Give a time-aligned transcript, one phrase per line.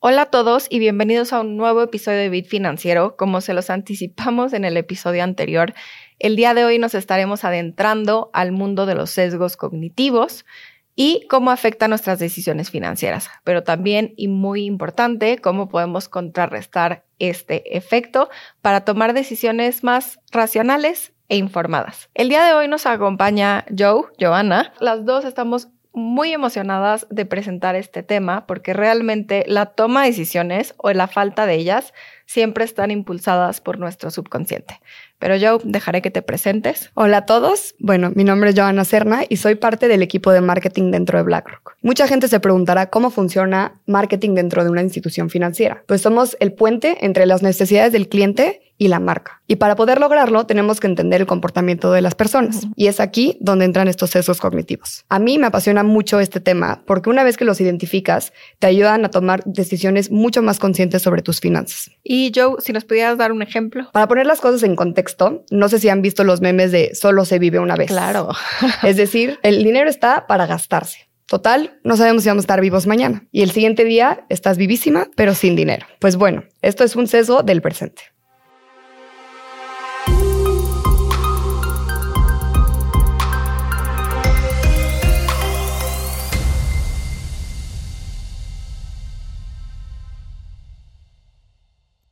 [0.00, 3.16] Hola a todos y bienvenidos a un nuevo episodio de Bit Financiero.
[3.16, 5.74] Como se los anticipamos en el episodio anterior,
[6.20, 10.46] el día de hoy nos estaremos adentrando al mundo de los sesgos cognitivos
[10.94, 17.76] y cómo afecta nuestras decisiones financieras, pero también, y muy importante, cómo podemos contrarrestar este
[17.76, 18.28] efecto
[18.62, 22.08] para tomar decisiones más racionales e informadas.
[22.14, 24.72] El día de hoy nos acompaña Joe, Joanna.
[24.78, 30.74] Las dos estamos muy emocionadas de presentar este tema porque realmente la toma de decisiones
[30.78, 31.92] o la falta de ellas
[32.28, 34.80] siempre están impulsadas por nuestro subconsciente.
[35.18, 36.90] Pero yo dejaré que te presentes.
[36.94, 37.74] Hola a todos.
[37.78, 41.24] Bueno, mi nombre es Joana Serna y soy parte del equipo de marketing dentro de
[41.24, 41.76] BlackRock.
[41.82, 45.82] Mucha gente se preguntará cómo funciona marketing dentro de una institución financiera.
[45.86, 49.42] Pues somos el puente entre las necesidades del cliente y la marca.
[49.48, 52.66] Y para poder lograrlo tenemos que entender el comportamiento de las personas.
[52.76, 55.04] Y es aquí donde entran estos sesgos cognitivos.
[55.08, 59.04] A mí me apasiona mucho este tema porque una vez que los identificas, te ayudan
[59.04, 61.90] a tomar decisiones mucho más conscientes sobre tus finanzas.
[62.04, 63.88] Y Joe, si nos pudieras dar un ejemplo.
[63.92, 67.24] Para poner las cosas en contexto, no sé si han visto los memes de solo
[67.24, 67.88] se vive una vez.
[67.88, 68.30] Claro.
[68.82, 71.08] es decir, el dinero está para gastarse.
[71.26, 73.26] Total, no sabemos si vamos a estar vivos mañana.
[73.30, 75.86] Y el siguiente día estás vivísima, pero sin dinero.
[75.98, 78.02] Pues bueno, esto es un sesgo del presente.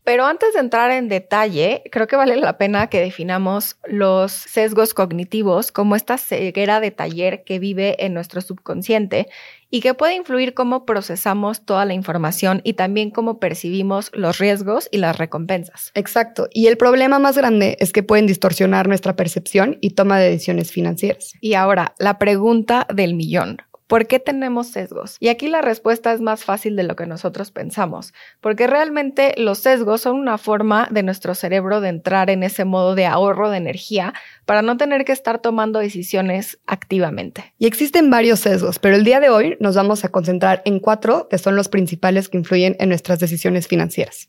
[0.06, 4.94] Pero antes de entrar en detalle, creo que vale la pena que definamos los sesgos
[4.94, 9.26] cognitivos como esta ceguera de taller que vive en nuestro subconsciente
[9.68, 14.88] y que puede influir cómo procesamos toda la información y también cómo percibimos los riesgos
[14.92, 15.90] y las recompensas.
[15.94, 16.48] Exacto.
[16.52, 20.70] Y el problema más grande es que pueden distorsionar nuestra percepción y toma de decisiones
[20.70, 21.32] financieras.
[21.40, 23.58] Y ahora, la pregunta del millón.
[23.86, 25.16] ¿Por qué tenemos sesgos?
[25.20, 29.58] Y aquí la respuesta es más fácil de lo que nosotros pensamos, porque realmente los
[29.58, 33.58] sesgos son una forma de nuestro cerebro de entrar en ese modo de ahorro de
[33.58, 34.12] energía
[34.44, 37.54] para no tener que estar tomando decisiones activamente.
[37.58, 41.28] Y existen varios sesgos, pero el día de hoy nos vamos a concentrar en cuatro
[41.28, 44.28] que son los principales que influyen en nuestras decisiones financieras.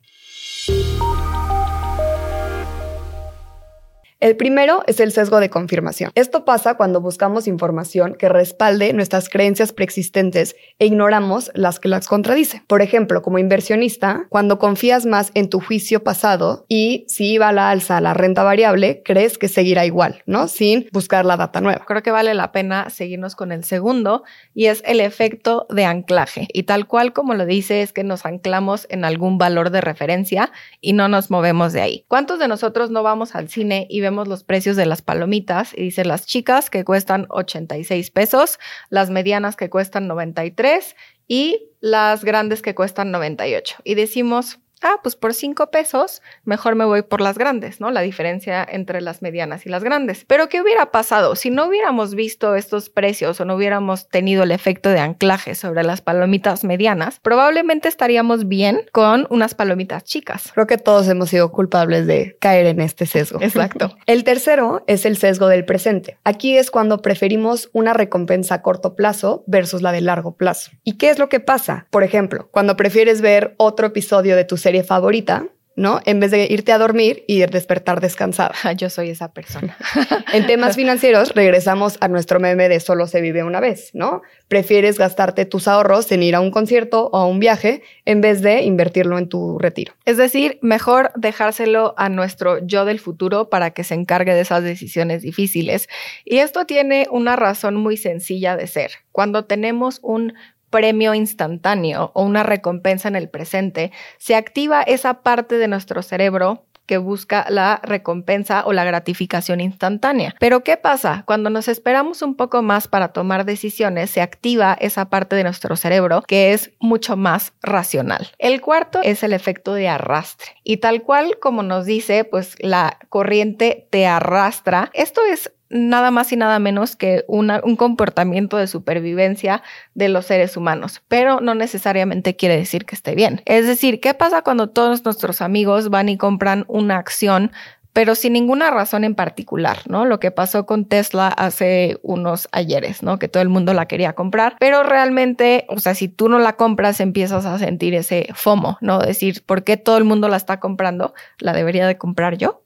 [4.19, 6.09] El primero es el sesgo de confirmación.
[6.15, 12.07] Esto pasa cuando buscamos información que respalde nuestras creencias preexistentes e ignoramos las que las
[12.07, 12.63] contradicen.
[12.65, 17.53] Por ejemplo, como inversionista, cuando confías más en tu juicio pasado y si iba a
[17.53, 20.47] la alza la renta variable, crees que seguirá igual, ¿no?
[20.47, 21.85] Sin buscar la data nueva.
[21.85, 24.23] Creo que vale la pena seguirnos con el segundo
[24.55, 26.47] y es el efecto de anclaje.
[26.53, 30.51] Y tal cual como lo dice es que nos anclamos en algún valor de referencia
[30.81, 32.05] y no nos movemos de ahí.
[32.07, 35.83] ¿Cuántos de nosotros no vamos al cine y vemos los precios de las palomitas y
[35.83, 38.57] dice las chicas que cuestan 86 pesos,
[38.89, 40.95] las medianas que cuestan 93
[41.27, 43.77] y las grandes que cuestan 98.
[43.83, 47.91] Y decimos, ah, pues por cinco pesos, mejor me voy por las grandes, ¿no?
[47.91, 50.25] La diferencia entre las medianas y las grandes.
[50.25, 54.51] Pero ¿qué hubiera pasado si no hubiéramos visto estos precios o no hubiéramos tenido el
[54.51, 57.19] efecto de anclaje sobre las palomitas medianas?
[57.21, 60.51] Probablemente estaríamos bien con unas palomitas chicas.
[60.53, 63.41] Creo que todos hemos sido culpables de caer en este sesgo.
[63.41, 63.95] Exacto.
[64.05, 66.17] el tercero es el sesgo del presente.
[66.23, 70.71] Aquí es cuando preferimos una recompensa a corto plazo versus la de largo plazo.
[70.83, 71.87] ¿Y qué es lo que pasa?
[71.89, 75.45] Por ejemplo, cuando prefieres ver otro episodio de tu serie favorita,
[75.77, 76.01] ¿no?
[76.03, 78.53] En vez de irte a dormir y despertar descansada.
[78.75, 79.77] Yo soy esa persona.
[80.33, 84.23] en temas financieros, regresamos a nuestro meme de solo se vive una vez, ¿no?
[84.49, 88.41] Prefieres gastarte tus ahorros en ir a un concierto o a un viaje en vez
[88.41, 89.93] de invertirlo en tu retiro.
[90.03, 94.63] Es decir, mejor dejárselo a nuestro yo del futuro para que se encargue de esas
[94.63, 95.87] decisiones difíciles.
[96.25, 98.91] Y esto tiene una razón muy sencilla de ser.
[99.13, 100.33] Cuando tenemos un
[100.69, 106.63] premio instantáneo o una recompensa en el presente, se activa esa parte de nuestro cerebro
[106.87, 110.33] que busca la recompensa o la gratificación instantánea.
[110.39, 111.23] Pero ¿qué pasa?
[111.27, 115.75] Cuando nos esperamos un poco más para tomar decisiones, se activa esa parte de nuestro
[115.75, 118.29] cerebro que es mucho más racional.
[118.39, 120.53] El cuarto es el efecto de arrastre.
[120.63, 124.89] Y tal cual como nos dice, pues la corriente te arrastra.
[124.93, 129.63] Esto es nada más y nada menos que un comportamiento de supervivencia
[129.95, 133.41] de los seres humanos, pero no necesariamente quiere decir que esté bien.
[133.45, 137.51] Es decir, ¿qué pasa cuando todos nuestros amigos van y compran una acción
[137.97, 140.05] pero sin ninguna razón en particular, ¿no?
[140.05, 143.17] Lo que pasó con Tesla hace unos ayeres, ¿no?
[143.17, 146.57] Que todo el mundo la quería comprar, pero realmente, o sea, si tú no la
[146.57, 148.99] compras, empiezas a sentir ese FOMO, ¿no?
[148.99, 151.15] Decir, ¿por qué todo el mundo la está comprando?
[151.39, 152.61] ¿La debería de comprar yo?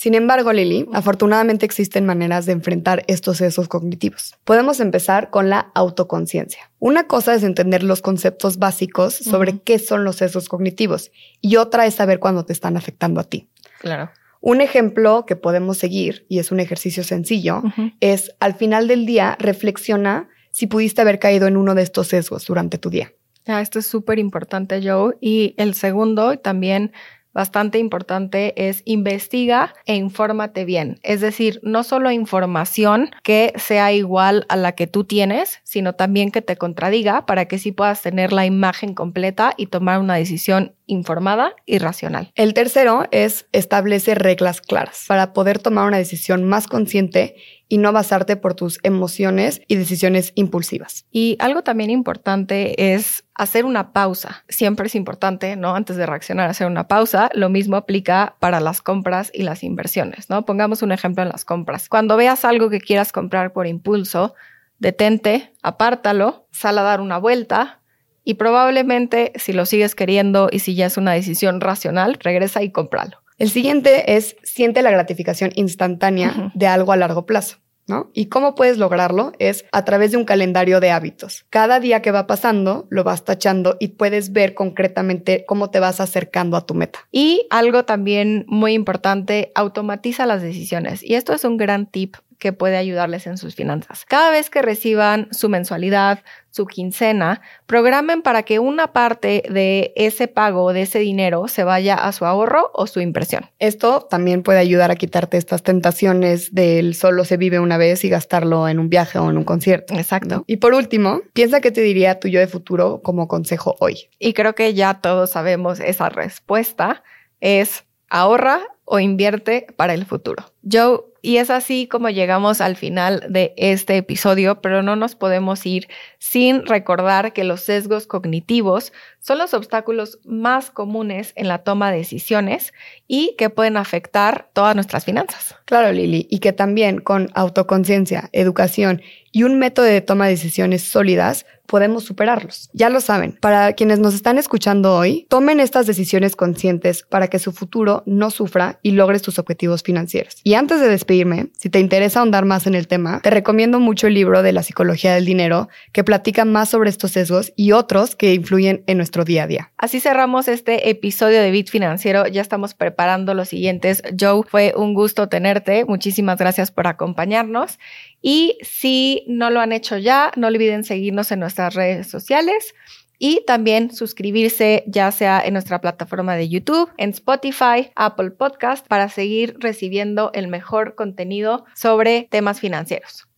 [0.00, 4.34] Sin embargo, Lili, afortunadamente existen maneras de enfrentar estos sesgos cognitivos.
[4.44, 6.70] Podemos empezar con la autoconciencia.
[6.78, 11.10] Una cosa es entender los conceptos básicos sobre qué son los sesgos cognitivos
[11.42, 13.50] y otra es saber cuándo te están afectando a ti.
[13.78, 14.10] Claro.
[14.40, 17.62] Un ejemplo que podemos seguir, y es un ejercicio sencillo,
[18.00, 22.46] es al final del día reflexiona si pudiste haber caído en uno de estos sesgos
[22.46, 23.12] durante tu día.
[23.46, 25.18] Ah, esto es súper importante, Joe.
[25.20, 26.92] Y el segundo, también
[27.32, 30.98] bastante importante es investiga e infórmate bien.
[31.02, 36.30] Es decir, no solo información que sea igual a la que tú tienes, sino también
[36.30, 40.74] que te contradiga para que sí puedas tener la imagen completa y tomar una decisión
[40.90, 42.32] informada y racional.
[42.34, 47.36] El tercero es establecer reglas claras para poder tomar una decisión más consciente
[47.68, 51.06] y no basarte por tus emociones y decisiones impulsivas.
[51.12, 54.44] Y algo también importante es hacer una pausa.
[54.48, 55.76] Siempre es importante, ¿no?
[55.76, 57.30] Antes de reaccionar, hacer una pausa.
[57.32, 60.44] Lo mismo aplica para las compras y las inversiones, ¿no?
[60.44, 61.88] Pongamos un ejemplo en las compras.
[61.88, 64.34] Cuando veas algo que quieras comprar por impulso,
[64.80, 67.79] detente, apártalo, sal a dar una vuelta,
[68.24, 72.70] y probablemente si lo sigues queriendo y si ya es una decisión racional, regresa y
[72.70, 73.22] cómpralo.
[73.38, 77.56] El siguiente es siente la gratificación instantánea de algo a largo plazo.
[77.88, 78.08] ¿No?
[78.14, 79.32] ¿Y cómo puedes lograrlo?
[79.40, 81.44] Es a través de un calendario de hábitos.
[81.50, 86.00] Cada día que va pasando, lo vas tachando y puedes ver concretamente cómo te vas
[86.00, 87.00] acercando a tu meta.
[87.10, 91.02] Y algo también muy importante, automatiza las decisiones.
[91.02, 94.04] Y esto es un gran tip que puede ayudarles en sus finanzas.
[94.06, 100.26] Cada vez que reciban su mensualidad, su quincena, programen para que una parte de ese
[100.26, 103.46] pago, de ese dinero, se vaya a su ahorro o su impresión.
[103.60, 108.08] Esto también puede ayudar a quitarte estas tentaciones del solo se vive una vez y
[108.08, 109.94] gastarlo en un viaje o en un concierto.
[109.94, 110.42] Exacto.
[110.48, 114.08] Y por último, piensa qué te diría tu yo de futuro como consejo hoy.
[114.18, 117.04] Y creo que ya todos sabemos esa respuesta.
[117.40, 120.44] Es ahorra o invierte para el futuro.
[120.70, 125.64] Joe, y es así como llegamos al final de este episodio, pero no nos podemos
[125.66, 125.88] ir
[126.18, 131.98] sin recordar que los sesgos cognitivos son los obstáculos más comunes en la toma de
[131.98, 132.72] decisiones
[133.06, 135.54] y que pueden afectar todas nuestras finanzas.
[135.66, 139.02] Claro, Lili, y que también con autoconciencia, educación
[139.32, 142.68] y un método de toma de decisiones sólidas podemos superarlos.
[142.72, 147.38] Ya lo saben, para quienes nos están escuchando hoy, tomen estas decisiones conscientes para que
[147.38, 150.38] su futuro no sufra y logres tus objetivos financieros.
[150.42, 154.08] Y antes de despedirme, si te interesa ahondar más en el tema, te recomiendo mucho
[154.08, 158.16] el libro de la psicología del dinero que platica más sobre estos sesgos y otros
[158.16, 159.72] que influyen en nuestro día a día.
[159.78, 162.26] Así cerramos este episodio de Bit Financiero.
[162.26, 164.02] Ya estamos preparando los siguientes.
[164.18, 165.84] Joe, fue un gusto tenerte.
[165.84, 167.78] Muchísimas gracias por acompañarnos.
[168.22, 172.74] Y si no lo han hecho ya, no olviden seguirnos en nuestras redes sociales
[173.18, 179.08] y también suscribirse ya sea en nuestra plataforma de YouTube, en Spotify, Apple Podcast para
[179.08, 183.29] seguir recibiendo el mejor contenido sobre temas financieros.